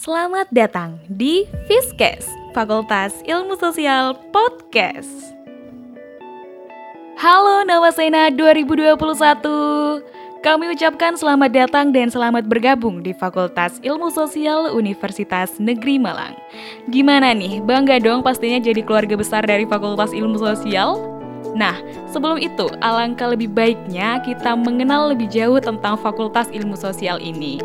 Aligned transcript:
Selamat 0.00 0.48
datang 0.48 0.96
di 1.12 1.44
Fiskes, 1.68 2.24
Fakultas 2.56 3.12
Ilmu 3.28 3.52
Sosial 3.60 4.16
Podcast. 4.32 5.12
Halo 7.20 7.68
Nawasena 7.68 8.32
2021. 8.32 8.96
Kami 10.40 10.72
ucapkan 10.72 11.20
selamat 11.20 11.52
datang 11.52 11.92
dan 11.92 12.08
selamat 12.08 12.48
bergabung 12.48 13.04
di 13.04 13.12
Fakultas 13.12 13.76
Ilmu 13.84 14.08
Sosial 14.08 14.72
Universitas 14.72 15.60
Negeri 15.60 16.00
Malang. 16.00 16.32
Gimana 16.88 17.36
nih? 17.36 17.60
Bangga 17.60 18.00
dong 18.00 18.24
pastinya 18.24 18.56
jadi 18.56 18.80
keluarga 18.80 19.20
besar 19.20 19.44
dari 19.44 19.68
Fakultas 19.68 20.16
Ilmu 20.16 20.40
Sosial? 20.40 21.09
Nah, 21.54 21.76
sebelum 22.10 22.38
itu, 22.38 22.70
alangkah 22.78 23.30
lebih 23.30 23.50
baiknya 23.50 24.22
kita 24.22 24.54
mengenal 24.54 25.10
lebih 25.10 25.26
jauh 25.26 25.58
tentang 25.58 25.98
Fakultas 25.98 26.46
Ilmu 26.54 26.78
Sosial 26.78 27.18
ini. 27.18 27.58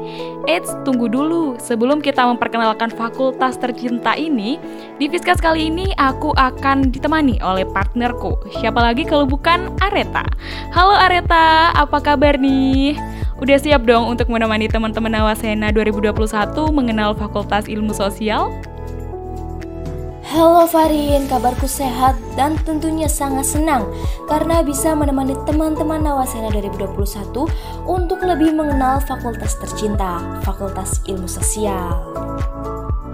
Eits, 0.49 0.73
tunggu 0.85 1.09
dulu. 1.09 1.57
Sebelum 1.61 2.01
kita 2.01 2.25
memperkenalkan 2.25 2.93
fakultas 2.93 3.57
tercinta 3.57 4.13
ini, 4.17 4.57
di 4.97 5.05
Fiskas 5.09 5.41
kali 5.41 5.69
ini 5.69 5.93
aku 5.97 6.33
akan 6.37 6.89
ditemani 6.89 7.41
oleh 7.41 7.65
partnerku. 7.65 8.37
Siapa 8.61 8.77
lagi 8.81 9.05
kalau 9.05 9.25
bukan 9.25 9.73
Areta. 9.81 10.25
Halo 10.73 10.93
Areta, 10.97 11.73
apa 11.73 12.01
kabar 12.01 12.37
nih? 12.37 12.97
Udah 13.35 13.59
siap 13.59 13.83
dong 13.83 14.07
untuk 14.07 14.31
menemani 14.31 14.71
teman-teman 14.71 15.11
Nawasena 15.11 15.67
2021 15.75 16.15
mengenal 16.71 17.11
Fakultas 17.17 17.67
Ilmu 17.67 17.91
Sosial? 17.91 18.74
Halo 20.35 20.67
Farin, 20.67 21.31
kabarku 21.31 21.63
sehat 21.63 22.19
dan 22.35 22.59
tentunya 22.67 23.07
sangat 23.07 23.47
senang 23.47 23.87
karena 24.27 24.59
bisa 24.59 24.91
menemani 24.91 25.31
teman-teman 25.47 26.03
Nawasena 26.03 26.51
2021 26.51 27.47
untuk 27.87 28.19
lebih 28.19 28.51
mengenal 28.51 28.99
fakultas 29.07 29.55
tercinta, 29.55 30.19
Fakultas 30.43 30.99
Ilmu 31.07 31.31
Sosial. 31.31 32.11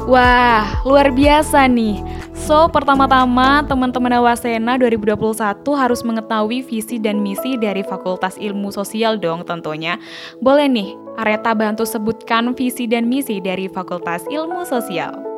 Wah, 0.09 0.81
luar 0.81 1.13
biasa 1.13 1.69
nih. 1.69 2.01
So, 2.33 2.65
pertama-tama 2.73 3.69
teman-teman 3.69 4.17
Nawasena 4.17 4.81
2021 4.81 5.61
harus 5.77 6.01
mengetahui 6.01 6.65
visi 6.65 6.97
dan 6.97 7.21
misi 7.21 7.53
dari 7.53 7.85
Fakultas 7.85 8.33
Ilmu 8.41 8.73
Sosial 8.73 9.21
dong 9.21 9.45
tentunya. 9.45 10.01
Boleh 10.41 10.65
nih, 10.65 10.97
Areta 11.21 11.53
bantu 11.53 11.85
sebutkan 11.85 12.57
visi 12.57 12.89
dan 12.89 13.05
misi 13.05 13.37
dari 13.37 13.69
Fakultas 13.69 14.25
Ilmu 14.25 14.65
Sosial. 14.65 15.30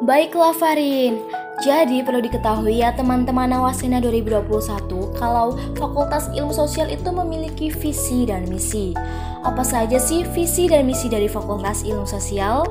Baiklah 0.00 0.56
Farin, 0.56 1.20
jadi 1.60 2.00
perlu 2.00 2.24
diketahui 2.24 2.80
ya 2.80 2.88
teman-teman 2.96 3.52
Nawasena 3.52 4.00
2021 4.00 4.48
kalau 5.12 5.60
Fakultas 5.76 6.32
Ilmu 6.32 6.56
Sosial 6.56 6.88
itu 6.88 7.12
memiliki 7.12 7.68
visi 7.68 8.24
dan 8.24 8.48
misi. 8.48 8.96
Apa 9.44 9.60
saja 9.60 10.00
sih 10.00 10.24
visi 10.32 10.72
dan 10.72 10.88
misi 10.88 11.12
dari 11.12 11.28
Fakultas 11.28 11.84
Ilmu 11.84 12.08
Sosial? 12.08 12.64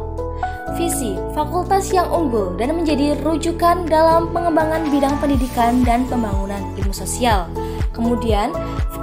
Visi, 0.74 1.18
fakultas 1.38 1.94
yang 1.94 2.10
unggul 2.10 2.58
dan 2.58 2.74
menjadi 2.74 3.14
rujukan 3.22 3.86
dalam 3.86 4.34
pengembangan 4.34 4.90
bidang 4.90 5.18
pendidikan 5.22 5.86
dan 5.86 6.10
pembangunan 6.10 6.62
ilmu 6.78 6.94
sosial. 6.94 7.50
Kemudian, 7.90 8.54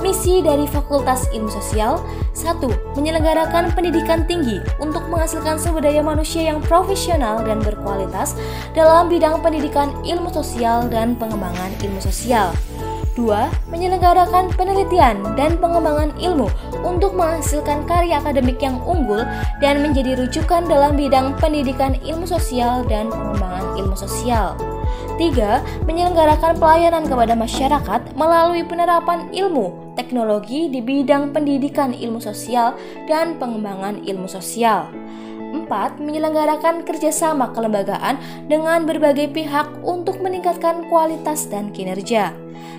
Misi 0.04 0.44
dari 0.44 0.68
Fakultas 0.68 1.24
Ilmu 1.32 1.48
Sosial 1.48 1.96
1. 2.36 2.60
Menyelenggarakan 2.94 3.72
pendidikan 3.72 4.28
tinggi 4.28 4.60
untuk 4.76 5.08
menghasilkan 5.08 5.56
sumber 5.56 5.88
daya 5.88 6.04
manusia 6.04 6.44
yang 6.52 6.60
profesional 6.60 7.40
dan 7.40 7.64
berkualitas 7.64 8.36
dalam 8.76 9.08
bidang 9.08 9.40
pendidikan 9.40 9.96
ilmu 10.04 10.28
sosial 10.28 10.84
dan 10.92 11.16
pengembangan 11.16 11.72
ilmu 11.80 12.00
sosial. 12.02 12.52
2. 13.16 13.72
Menyelenggarakan 13.72 14.52
penelitian 14.52 15.24
dan 15.40 15.56
pengembangan 15.56 16.12
ilmu 16.20 16.52
untuk 16.84 17.16
menghasilkan 17.16 17.88
karya 17.88 18.20
akademik 18.20 18.60
yang 18.60 18.76
unggul 18.84 19.24
dan 19.64 19.80
menjadi 19.80 20.20
rujukan 20.20 20.68
dalam 20.68 21.00
bidang 21.00 21.32
pendidikan 21.40 21.96
ilmu 22.04 22.28
sosial 22.28 22.84
dan 22.84 23.08
pengembangan 23.08 23.64
ilmu 23.80 23.96
sosial. 23.96 24.52
3. 25.16 25.88
Menyelenggarakan 25.88 26.60
pelayanan 26.60 27.08
kepada 27.08 27.32
masyarakat 27.32 28.00
melalui 28.12 28.60
penerapan 28.68 29.32
ilmu, 29.32 29.85
teknologi 30.06 30.70
di 30.70 30.78
bidang 30.78 31.34
pendidikan 31.34 31.90
ilmu 31.90 32.22
sosial 32.22 32.78
dan 33.10 33.34
pengembangan 33.42 34.06
ilmu 34.06 34.30
sosial. 34.30 34.86
4. 35.50 35.98
Menyelenggarakan 35.98 36.86
kerjasama 36.86 37.50
kelembagaan 37.50 38.22
dengan 38.46 38.86
berbagai 38.86 39.34
pihak 39.34 39.66
untuk 39.82 40.22
meningkatkan 40.22 40.86
kualitas 40.86 41.50
dan 41.50 41.74
kinerja. 41.74 42.30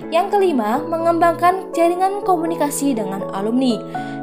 Yang 0.08 0.40
kelima, 0.40 0.80
mengembangkan 0.80 1.68
jaringan 1.76 2.24
komunikasi 2.24 2.96
dengan 2.96 3.28
alumni. 3.36 3.76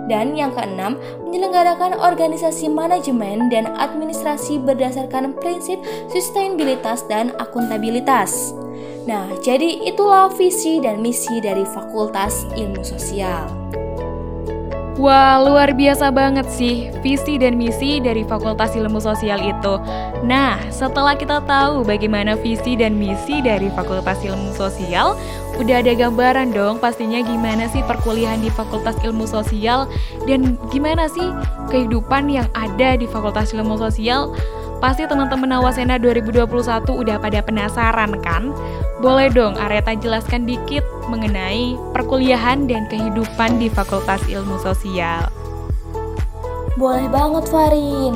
Dan 0.06 0.38
yang 0.38 0.54
keenam, 0.54 0.98
menyelenggarakan 1.26 1.98
organisasi 1.98 2.70
manajemen 2.70 3.50
dan 3.54 3.70
administrasi 3.78 4.62
berdasarkan 4.62 5.34
prinsip 5.42 5.82
sustainabilitas 6.10 7.06
dan 7.10 7.34
akuntabilitas. 7.42 8.54
Nah, 9.06 9.30
jadi 9.46 9.86
itulah 9.86 10.34
visi 10.34 10.82
dan 10.82 10.98
misi 10.98 11.38
dari 11.38 11.62
Fakultas 11.62 12.50
Ilmu 12.58 12.82
Sosial. 12.82 13.46
Wah, 14.96 15.44
luar 15.44 15.76
biasa 15.76 16.10
banget 16.10 16.48
sih 16.50 16.90
visi 17.06 17.38
dan 17.38 17.60
misi 17.60 18.02
dari 18.02 18.26
Fakultas 18.26 18.74
Ilmu 18.74 18.98
Sosial 18.98 19.44
itu. 19.44 19.78
Nah, 20.26 20.58
setelah 20.74 21.14
kita 21.14 21.44
tahu 21.46 21.86
bagaimana 21.86 22.34
visi 22.34 22.74
dan 22.74 22.98
misi 22.98 23.46
dari 23.46 23.70
Fakultas 23.76 24.26
Ilmu 24.26 24.58
Sosial, 24.58 25.14
udah 25.62 25.86
ada 25.86 25.94
gambaran 25.94 26.56
dong 26.56 26.82
pastinya 26.82 27.22
gimana 27.22 27.70
sih 27.70 27.86
perkuliahan 27.86 28.42
di 28.42 28.50
Fakultas 28.50 28.98
Ilmu 29.06 29.30
Sosial 29.30 29.86
dan 30.26 30.58
gimana 30.74 31.06
sih 31.12 31.28
kehidupan 31.70 32.26
yang 32.32 32.48
ada 32.58 32.98
di 32.98 33.06
Fakultas 33.06 33.54
Ilmu 33.54 33.78
Sosial. 33.78 34.34
Pasti 34.84 35.08
teman-teman 35.08 35.56
Nawasena 35.56 35.96
2021 35.96 36.46
udah 36.92 37.18
pada 37.18 37.40
penasaran 37.40 38.20
kan? 38.20 38.52
Boleh 39.00 39.32
dong 39.32 39.56
Areta 39.56 39.96
jelaskan 39.96 40.44
dikit 40.44 40.84
mengenai 41.08 41.80
perkuliahan 41.96 42.68
dan 42.68 42.86
kehidupan 42.92 43.58
di 43.62 43.72
Fakultas 43.72 44.22
Ilmu 44.28 44.60
Sosial. 44.60 45.45
Boleh 46.76 47.08
banget 47.08 47.48
Farin. 47.48 48.16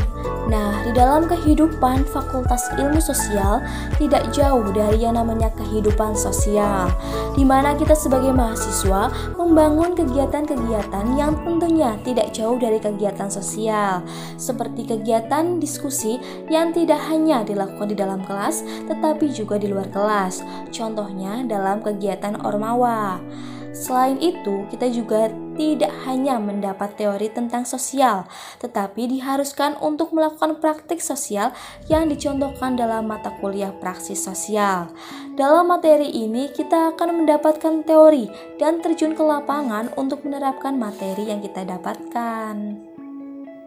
Nah, 0.49 0.81
di 0.81 0.89
dalam 0.97 1.29
kehidupan 1.29 2.09
Fakultas 2.09 2.73
Ilmu 2.73 2.97
Sosial 2.97 3.61
tidak 4.01 4.33
jauh 4.33 4.65
dari 4.73 5.05
yang 5.05 5.13
namanya 5.13 5.53
kehidupan 5.53 6.17
sosial, 6.17 6.89
di 7.37 7.45
mana 7.45 7.77
kita 7.77 7.93
sebagai 7.93 8.33
mahasiswa 8.33 9.13
membangun 9.37 9.93
kegiatan-kegiatan 9.93 11.05
yang 11.13 11.37
tentunya 11.45 11.93
tidak 12.01 12.33
jauh 12.33 12.57
dari 12.57 12.81
kegiatan 12.81 13.29
sosial, 13.29 14.01
seperti 14.41 14.89
kegiatan 14.89 15.61
diskusi 15.61 16.17
yang 16.49 16.73
tidak 16.73 16.97
hanya 17.13 17.45
dilakukan 17.45 17.93
di 17.93 17.95
dalam 17.95 18.25
kelas, 18.25 18.65
tetapi 18.89 19.29
juga 19.29 19.61
di 19.61 19.69
luar 19.69 19.85
kelas. 19.93 20.41
Contohnya 20.73 21.45
dalam 21.45 21.85
kegiatan 21.85 22.41
Ormawa. 22.41 23.21
Selain 23.69 24.17
itu, 24.17 24.65
kita 24.73 24.89
juga 24.89 25.29
tidak 25.59 25.91
hanya 26.07 26.39
mendapat 26.39 26.95
teori 26.95 27.27
tentang 27.27 27.67
sosial, 27.67 28.23
tetapi 28.63 29.11
diharuskan 29.11 29.75
untuk 29.83 30.15
melakukan 30.15 30.55
praktik 30.63 31.03
sosial 31.03 31.51
yang 31.91 32.07
dicontohkan 32.07 32.79
dalam 32.79 33.11
mata 33.11 33.35
kuliah 33.43 33.75
praksis 33.75 34.23
sosial. 34.23 34.87
Dalam 35.35 35.67
materi 35.67 36.07
ini, 36.07 36.47
kita 36.47 36.95
akan 36.95 37.27
mendapatkan 37.27 37.83
teori 37.83 38.31
dan 38.55 38.79
terjun 38.79 39.11
ke 39.11 39.19
lapangan 39.19 39.91
untuk 39.99 40.23
menerapkan 40.23 40.79
materi 40.79 41.27
yang 41.27 41.43
kita 41.43 41.67
dapatkan. 41.67 42.55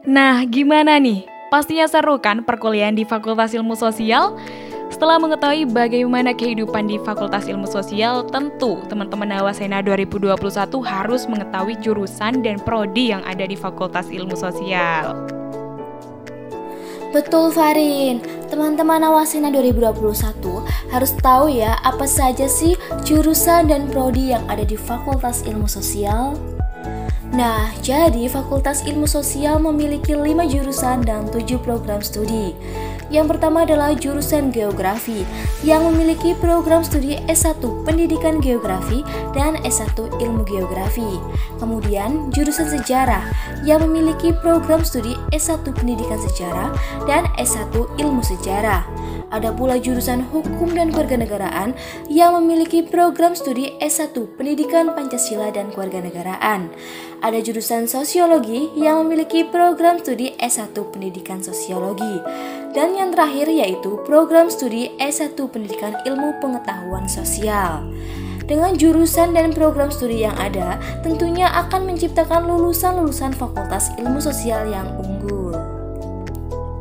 Nah, 0.08 0.42
gimana 0.48 0.96
nih? 0.96 1.28
Pastinya 1.52 1.84
seru 1.84 2.16
kan 2.16 2.48
perkuliahan 2.48 2.96
di 2.96 3.04
Fakultas 3.04 3.52
Ilmu 3.52 3.76
Sosial? 3.76 4.40
Setelah 4.92 5.16
mengetahui 5.16 5.72
bagaimana 5.72 6.36
kehidupan 6.36 6.84
di 6.84 7.00
Fakultas 7.00 7.48
Ilmu 7.48 7.64
Sosial, 7.64 8.28
tentu 8.28 8.76
teman-teman 8.92 9.24
Nawasena 9.24 9.80
2021 9.80 10.36
harus 10.84 11.24
mengetahui 11.24 11.80
jurusan 11.80 12.44
dan 12.44 12.60
prodi 12.60 13.08
yang 13.08 13.24
ada 13.24 13.48
di 13.48 13.56
Fakultas 13.56 14.12
Ilmu 14.12 14.36
Sosial. 14.36 15.16
Betul 17.08 17.56
Farin, 17.56 18.20
teman-teman 18.52 19.00
Nawasena 19.00 19.48
2021 19.48 20.60
harus 20.92 21.12
tahu 21.24 21.48
ya 21.48 21.72
apa 21.80 22.04
saja 22.04 22.44
sih 22.44 22.76
jurusan 23.08 23.72
dan 23.72 23.88
prodi 23.88 24.36
yang 24.36 24.44
ada 24.44 24.62
di 24.62 24.76
Fakultas 24.76 25.40
Ilmu 25.48 25.72
Sosial. 25.72 26.36
Nah, 27.32 27.72
jadi 27.80 28.28
Fakultas 28.28 28.84
Ilmu 28.84 29.08
Sosial 29.08 29.56
memiliki 29.56 30.12
5 30.12 30.44
jurusan 30.52 31.00
dan 31.00 31.24
7 31.32 31.56
program 31.64 32.04
studi. 32.04 32.52
Yang 33.12 33.36
pertama 33.36 33.68
adalah 33.68 33.92
jurusan 33.92 34.48
Geografi 34.48 35.28
yang 35.60 35.84
memiliki 35.84 36.32
program 36.40 36.80
studi 36.80 37.20
S1 37.28 37.60
Pendidikan 37.84 38.40
Geografi 38.40 39.04
dan 39.36 39.60
S1 39.68 40.16
Ilmu 40.16 40.48
Geografi. 40.48 41.20
Kemudian 41.60 42.32
jurusan 42.32 42.72
Sejarah 42.72 43.20
yang 43.68 43.84
memiliki 43.84 44.32
program 44.40 44.80
studi 44.80 45.12
S1 45.28 45.60
Pendidikan 45.76 46.16
Sejarah 46.24 46.72
dan 47.04 47.28
S1 47.36 47.76
Ilmu 48.00 48.24
Sejarah. 48.24 48.88
Ada 49.32 49.48
pula 49.52 49.80
jurusan 49.80 50.28
Hukum 50.28 50.76
dan 50.76 50.92
Kewarganegaraan 50.92 51.72
yang 52.12 52.36
memiliki 52.36 52.84
program 52.84 53.32
studi 53.32 53.76
S1 53.80 54.12
Pendidikan 54.36 54.92
Pancasila 54.92 55.48
dan 55.48 55.72
Kewarganegaraan. 55.72 56.68
Ada 57.24 57.40
jurusan 57.40 57.88
Sosiologi 57.88 58.68
yang 58.76 59.04
memiliki 59.04 59.48
program 59.48 60.00
studi 60.04 60.36
S1 60.36 60.76
Pendidikan 60.76 61.40
Sosiologi. 61.40 62.20
Dan 62.72 62.96
yang 62.96 63.12
terakhir 63.12 63.52
yaitu 63.52 64.00
program 64.08 64.48
studi 64.48 64.96
S1 64.96 65.36
Pendidikan 65.36 65.92
Ilmu 66.08 66.40
Pengetahuan 66.40 67.04
Sosial. 67.04 67.84
Dengan 68.48 68.72
jurusan 68.80 69.36
dan 69.36 69.52
program 69.52 69.92
studi 69.92 70.24
yang 70.24 70.32
ada, 70.40 70.80
tentunya 71.04 71.52
akan 71.52 71.84
menciptakan 71.84 72.48
lulusan-lulusan 72.48 73.36
Fakultas 73.36 73.92
Ilmu 74.00 74.24
Sosial 74.24 74.72
yang 74.72 74.88
unggul. 74.96 75.52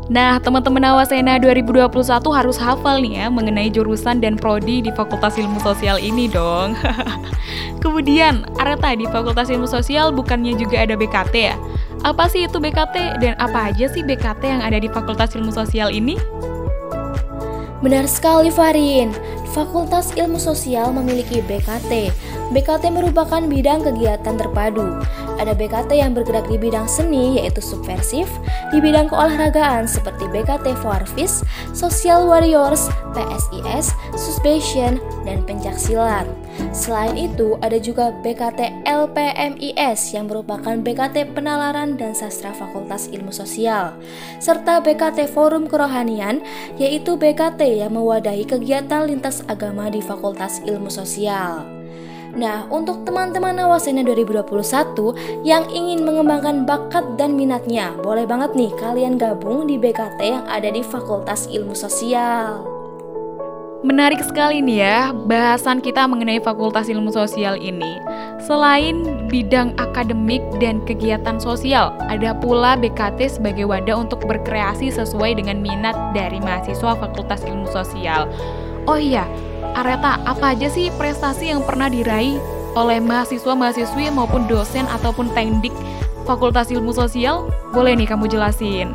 Nah, 0.08 0.40
teman-teman 0.40 0.96
Awasena 0.96 1.36
2021 1.44 1.92
harus 2.32 2.56
hafal 2.56 3.04
nih 3.04 3.24
ya 3.24 3.28
mengenai 3.28 3.68
jurusan 3.68 4.24
dan 4.24 4.40
prodi 4.40 4.80
di 4.80 4.96
Fakultas 4.96 5.36
Ilmu 5.36 5.60
Sosial 5.60 6.00
ini 6.00 6.32
dong. 6.32 6.72
Kemudian, 7.84 8.48
Areta 8.56 8.96
di 8.96 9.04
Fakultas 9.12 9.52
Ilmu 9.52 9.68
Sosial 9.68 10.16
bukannya 10.16 10.56
juga 10.56 10.88
ada 10.88 10.96
BKT 10.96 11.36
ya? 11.36 11.60
Apa 12.01 12.25
sih 12.25 12.50
itu 12.50 12.57
BKT 12.57 13.21
dan 13.21 13.38
apa 13.38 13.69
aja 13.69 13.86
sih 13.86 14.01
BKT 14.01 14.42
yang 14.42 14.62
ada 14.65 14.81
di 14.81 14.89
Fakultas 14.89 15.38
Ilmu 15.38 15.53
Sosial 15.53 15.94
ini? 15.94 16.18
Benar 17.81 18.09
sekali 18.09 18.50
Farin, 18.50 19.13
Fakultas 19.53 20.13
Ilmu 20.18 20.42
Sosial 20.42 20.94
memiliki 20.94 21.45
BKT. 21.45 22.09
BKT 22.51 22.89
merupakan 22.89 23.42
bidang 23.45 23.86
kegiatan 23.86 24.33
terpadu 24.33 24.98
ada 25.42 25.57
BKT 25.57 25.98
yang 25.98 26.13
bergerak 26.13 26.45
di 26.45 26.62
bidang 26.62 26.86
seni 26.86 27.42
yaitu 27.42 27.65
subversif, 27.65 28.30
di 28.69 28.77
bidang 28.77 29.09
keolahragaan 29.09 29.89
seperti 29.89 30.30
BKT 30.30 30.77
Forvis, 30.86 31.42
Social 31.74 32.30
Warriors, 32.30 32.94
PSIS, 33.18 33.89
Suspension, 34.13 35.01
dan 35.25 35.42
pencaksilat. 35.50 36.30
Selain 36.69 37.18
itu, 37.18 37.58
ada 37.66 37.81
juga 37.81 38.13
BKT 38.22 38.86
LPMIS 38.86 40.13
yang 40.13 40.30
merupakan 40.30 40.78
BKT 40.78 41.34
Penalaran 41.34 41.98
dan 41.98 42.13
Sastra 42.13 42.54
Fakultas 42.54 43.10
Ilmu 43.10 43.34
Sosial, 43.34 43.98
serta 44.38 44.78
BKT 44.86 45.25
Forum 45.34 45.66
Kerohanian, 45.66 46.46
yaitu 46.78 47.18
BKT 47.18 47.81
yang 47.81 47.98
mewadahi 47.98 48.46
kegiatan 48.46 49.10
lintas 49.10 49.42
agama 49.50 49.90
di 49.90 50.00
Fakultas 50.00 50.62
Ilmu 50.63 50.88
Sosial. 50.88 51.81
Nah, 52.31 52.64
untuk 52.72 53.04
teman-teman 53.04 53.60
Nawasena 53.60 54.07
2021 54.07 55.44
yang 55.44 55.68
ingin 55.68 56.07
mengembangkan 56.07 56.64
bakat 56.64 57.04
dan 57.19 57.36
minatnya, 57.36 57.92
boleh 58.00 58.24
banget 58.24 58.56
nih 58.56 58.72
kalian 58.80 59.19
gabung 59.19 59.68
di 59.68 59.75
BKT 59.75 60.19
yang 60.24 60.46
ada 60.48 60.72
di 60.72 60.80
Fakultas 60.80 61.52
Ilmu 61.52 61.75
Sosial. 61.75 62.81
Menarik 63.81 64.22
sekali 64.22 64.62
nih 64.62 64.78
ya 64.78 65.10
bahasan 65.25 65.81
kita 65.81 66.06
mengenai 66.06 66.38
Fakultas 66.38 66.86
Ilmu 66.86 67.10
Sosial 67.10 67.57
ini. 67.57 67.98
Selain 68.38 69.25
bidang 69.25 69.74
akademik 69.81 70.45
dan 70.62 70.86
kegiatan 70.86 71.42
sosial, 71.42 71.89
ada 72.06 72.38
pula 72.38 72.78
BKT 72.78 73.42
sebagai 73.42 73.66
wadah 73.66 74.06
untuk 74.06 74.22
berkreasi 74.30 74.94
sesuai 74.94 75.42
dengan 75.42 75.66
minat 75.66 75.98
dari 76.13 76.38
mahasiswa 76.38 76.94
Fakultas 76.94 77.42
Ilmu 77.42 77.66
Sosial. 77.74 78.30
Oh 78.86 79.01
iya, 79.01 79.25
Areta, 79.74 80.22
apa 80.30 80.54
aja 80.54 80.69
sih 80.69 80.94
prestasi 81.01 81.50
yang 81.50 81.66
pernah 81.66 81.89
diraih 81.89 82.38
oleh 82.78 83.01
mahasiswa-mahasiswi 83.01 84.13
maupun 84.13 84.45
dosen 84.45 84.86
ataupun 84.94 85.25
teknik 85.33 85.74
Fakultas 86.30 86.69
Ilmu 86.69 86.94
Sosial? 86.94 87.50
Boleh 87.74 87.98
nih 87.98 88.06
kamu 88.06 88.30
jelasin. 88.30 88.94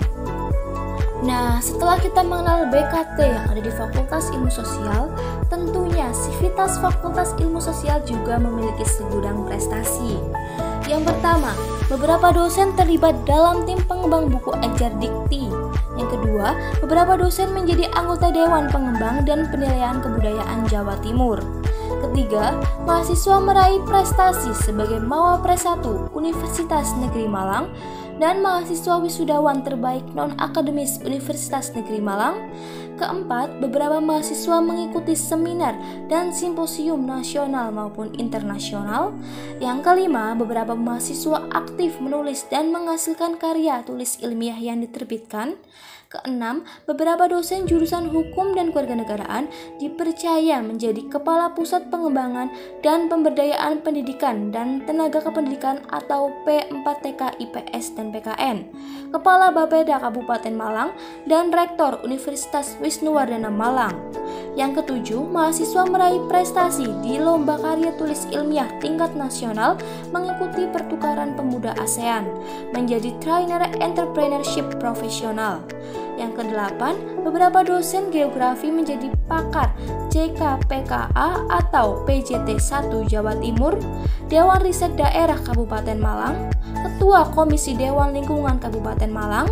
Nah, 1.24 1.62
setelah 1.64 1.96
kita 1.96 2.20
mengenal 2.20 2.68
BKT 2.68 3.18
yang 3.24 3.44
ada 3.48 3.60
di 3.60 3.72
Fakultas 3.72 4.28
Ilmu 4.34 4.52
Sosial, 4.52 5.08
tentunya 5.48 6.12
Sivitas 6.12 6.76
Fakultas 6.82 7.32
Ilmu 7.40 7.62
Sosial 7.62 8.04
juga 8.04 8.36
memiliki 8.36 8.84
segudang 8.84 9.48
prestasi. 9.48 10.20
Yang 10.84 11.14
pertama, 11.14 11.56
beberapa 11.88 12.34
dosen 12.36 12.76
terlibat 12.76 13.16
dalam 13.24 13.64
tim 13.64 13.80
pengembang 13.88 14.28
buku 14.28 14.52
Ejar 14.60 14.92
Dikti 15.00 15.48
yang 15.96 16.12
kedua, 16.12 16.52
beberapa 16.84 17.16
dosen 17.16 17.56
menjadi 17.56 17.88
anggota 17.96 18.28
Dewan 18.28 18.68
Pengembang 18.68 19.24
dan 19.24 19.48
Penilaian 19.48 19.98
Kebudayaan 20.04 20.68
Jawa 20.68 21.00
Timur. 21.00 21.40
Ketiga, 22.04 22.52
mahasiswa 22.84 23.40
meraih 23.40 23.80
prestasi 23.88 24.52
sebagai 24.52 25.00
Mawapres 25.00 25.64
1 25.64 26.12
Universitas 26.12 26.92
Negeri 27.00 27.24
Malang 27.24 27.72
dan 28.16 28.40
mahasiswa 28.40 28.96
wisudawan 29.00 29.60
terbaik 29.60 30.04
non-akademis 30.16 31.00
Universitas 31.04 31.72
Negeri 31.76 32.00
Malang. 32.00 32.48
Keempat, 32.96 33.60
beberapa 33.60 34.00
mahasiswa 34.00 34.56
mengikuti 34.64 35.12
seminar 35.12 35.76
dan 36.08 36.32
simposium 36.32 37.04
nasional 37.04 37.68
maupun 37.68 38.16
internasional. 38.16 39.12
Yang 39.60 39.84
kelima, 39.84 40.32
beberapa 40.32 40.72
mahasiswa 40.72 41.44
aktif 41.52 42.00
menulis 42.00 42.48
dan 42.48 42.72
menghasilkan 42.72 43.36
karya 43.36 43.84
tulis 43.84 44.16
ilmiah 44.24 44.56
yang 44.56 44.80
diterbitkan. 44.80 45.60
Keenam, 46.16 46.64
beberapa 46.88 47.28
dosen 47.28 47.68
jurusan 47.68 48.08
hukum 48.08 48.56
dan 48.56 48.72
kewarganegaraan 48.72 49.52
dipercaya 49.76 50.64
menjadi 50.64 51.04
kepala 51.12 51.52
pusat 51.52 51.92
pengembangan 51.92 52.48
dan 52.80 53.12
pemberdayaan 53.12 53.84
pendidikan 53.84 54.48
dan 54.48 54.80
tenaga 54.88 55.20
kependidikan 55.20 55.84
atau 55.92 56.32
P4TK 56.48 57.36
IPS 57.36 58.00
dan 58.00 58.08
PKN, 58.16 58.56
kepala 59.12 59.52
Bapeda 59.52 60.00
Kabupaten 60.00 60.54
Malang, 60.56 60.96
dan 61.28 61.52
rektor 61.52 62.00
Universitas 62.00 62.80
Wisnuwardana 62.80 63.52
Malang. 63.52 64.00
Yang 64.56 64.80
ketujuh, 64.80 65.20
mahasiswa 65.28 65.84
meraih 65.84 66.22
prestasi 66.32 66.88
di 67.04 67.20
lomba 67.20 67.60
karya 67.60 67.92
tulis 68.00 68.24
ilmiah 68.32 68.72
tingkat 68.80 69.12
nasional 69.12 69.76
mengikuti 70.16 70.64
pertukaran 70.72 71.36
pemuda 71.36 71.76
ASEAN, 71.76 72.24
menjadi 72.72 73.12
trainer 73.20 73.68
entrepreneurship 73.84 74.64
profesional. 74.80 75.60
Yang 76.16 76.32
kedelapan, 76.42 76.96
beberapa 77.20 77.60
dosen 77.60 78.08
geografi 78.08 78.72
menjadi 78.72 79.12
pakar 79.28 79.76
JKPKA 80.08 81.44
atau 81.52 82.00
PJT 82.08 82.56
1 82.56 83.12
Jawa 83.12 83.36
Timur, 83.36 83.76
Dewan 84.32 84.64
Riset 84.64 84.96
Daerah 84.96 85.36
Kabupaten 85.44 86.00
Malang, 86.00 86.48
Ketua 86.72 87.28
Komisi 87.36 87.76
Dewan 87.76 88.16
Lingkungan 88.16 88.56
Kabupaten 88.56 89.12
Malang, 89.12 89.48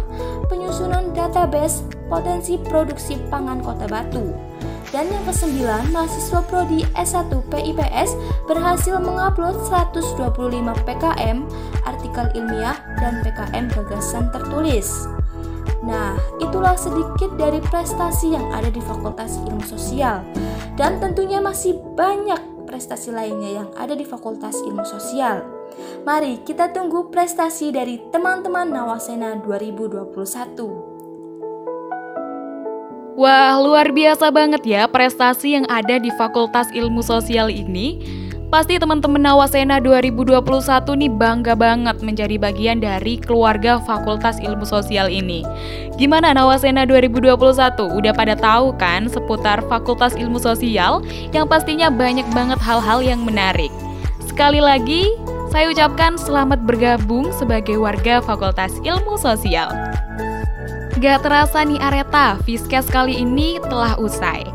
penyusunan 0.49 1.13
database 1.13 1.85
potensi 2.09 2.57
produksi 2.57 3.21
pangan 3.29 3.61
Kota 3.61 3.85
Batu. 3.85 4.33
Dan 4.95 5.11
yang 5.11 5.27
kesembilan, 5.27 5.91
mahasiswa 5.91 6.41
prodi 6.47 6.87
S1 6.95 7.27
PIPS 7.51 8.15
berhasil 8.47 8.95
mengupload 9.03 9.59
125 9.67 10.31
PKM 10.87 11.43
artikel 11.83 12.27
ilmiah 12.39 12.79
dan 13.03 13.19
PKM 13.27 13.75
gagasan 13.75 14.31
tertulis. 14.31 15.11
Nah, 15.85 16.17
itulah 16.41 16.81
sedikit 16.81 17.37
dari 17.37 17.61
prestasi 17.61 18.33
yang 18.33 18.49
ada 18.57 18.73
di 18.73 18.81
Fakultas 18.81 19.37
Ilmu 19.45 19.65
Sosial. 19.69 20.25
Dan 20.81 20.99
tentunya 20.99 21.45
masih 21.45 21.77
banyak 21.95 22.41
prestasi 22.65 23.13
lainnya 23.13 23.63
yang 23.63 23.69
ada 23.77 23.93
di 23.93 24.03
Fakultas 24.03 24.59
Ilmu 24.65 24.83
Sosial. 24.89 25.45
Mari 26.09 26.41
kita 26.43 26.73
tunggu 26.73 27.13
prestasi 27.13 27.71
dari 27.71 28.01
teman-teman 28.09 28.67
Nawasena 28.73 29.37
2021. 29.45 30.95
Wah, 33.15 33.55
luar 33.63 33.95
biasa 33.95 34.35
banget 34.35 34.67
ya 34.67 34.91
prestasi 34.91 35.55
yang 35.55 35.71
ada 35.71 36.03
di 36.03 36.11
Fakultas 36.19 36.67
Ilmu 36.75 36.99
Sosial 36.99 37.47
ini. 37.47 38.24
Pasti 38.53 38.77
teman-teman 38.77 39.21
Nawasena 39.21 39.81
2021 39.81 40.41
nih 41.01 41.13
bangga 41.13 41.55
banget 41.57 41.97
menjadi 42.05 42.37
bagian 42.37 42.79
dari 42.79 43.17
keluarga 43.17 43.81
Fakultas 43.83 44.37
Ilmu 44.41 44.69
Sosial 44.69 45.09
ini. 45.09 45.45
Gimana 45.97 46.37
Nawasena 46.37 46.85
2021? 46.85 47.39
Udah 47.81 48.13
pada 48.13 48.37
tahu 48.37 48.77
kan 48.77 49.09
seputar 49.09 49.65
Fakultas 49.67 50.13
Ilmu 50.15 50.37
Sosial 50.37 51.01
yang 51.33 51.49
pastinya 51.49 51.89
banyak 51.89 52.27
banget 52.37 52.61
hal-hal 52.61 53.01
yang 53.01 53.25
menarik. 53.25 53.73
Sekali 54.25 54.61
lagi, 54.61 55.09
saya 55.49 55.71
ucapkan 55.71 56.19
selamat 56.19 56.63
bergabung 56.67 57.31
sebagai 57.35 57.79
warga 57.79 58.23
Fakultas 58.23 58.75
Ilmu 58.83 59.19
Sosial. 59.19 59.71
Gak 61.03 61.27
terasa 61.27 61.67
nih 61.67 61.83
Areta, 61.83 62.39
Fiskes 62.47 62.87
kali 62.87 63.19
ini 63.19 63.59
telah 63.67 63.99
usai. 63.99 64.54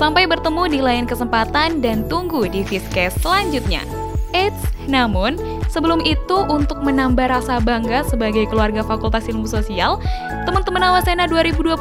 Sampai 0.00 0.24
bertemu 0.24 0.64
di 0.72 0.80
lain 0.80 1.04
kesempatan 1.04 1.84
dan 1.84 2.08
tunggu 2.08 2.48
di 2.48 2.64
Fiskes 2.64 3.20
selanjutnya. 3.20 3.84
Eits, 4.32 4.56
namun 4.88 5.36
sebelum 5.68 6.00
itu 6.08 6.40
untuk 6.48 6.80
menambah 6.80 7.28
rasa 7.28 7.60
bangga 7.60 8.08
sebagai 8.08 8.48
keluarga 8.48 8.80
Fakultas 8.80 9.28
Ilmu 9.28 9.44
Sosial, 9.44 10.00
teman-teman 10.48 10.88
Awasena 10.88 11.28
2021, 11.28 11.76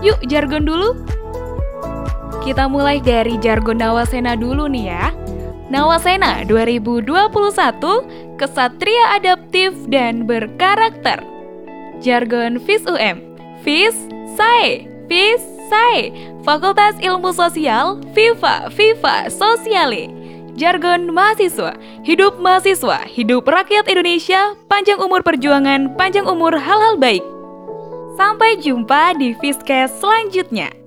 yuk 0.00 0.16
jargon 0.24 0.64
dulu. 0.64 1.04
Kita 2.40 2.64
mulai 2.64 2.96
dari 2.96 3.36
jargon 3.36 3.76
Nawasena 3.76 4.40
dulu 4.40 4.64
nih 4.64 4.96
ya. 4.96 5.12
Nawasena 5.68 6.48
2021, 6.48 8.40
kesatria 8.40 9.20
adaptif 9.20 9.76
dan 9.92 10.24
berkarakter. 10.24 11.20
Jargon 12.00 12.56
FIS 12.56 12.88
UM, 12.88 13.20
FIS 13.60 13.92
SAE, 14.40 14.88
FIS 15.12 15.59
SAE, 15.70 16.10
Fakultas 16.42 16.98
Ilmu 16.98 17.30
Sosial, 17.30 18.02
Viva, 18.10 18.66
Viva, 18.74 19.30
Sosiale. 19.30 20.10
Jargon 20.58 21.14
mahasiswa, 21.14 21.78
hidup 22.02 22.42
mahasiswa, 22.42 23.06
hidup 23.06 23.46
rakyat 23.46 23.86
Indonesia, 23.86 24.58
panjang 24.66 24.98
umur 24.98 25.22
perjuangan, 25.22 25.94
panjang 25.94 26.26
umur 26.26 26.58
hal-hal 26.58 26.98
baik. 26.98 27.22
Sampai 28.18 28.58
jumpa 28.58 29.14
di 29.16 29.32
Fiskes 29.38 29.94
selanjutnya. 30.02 30.79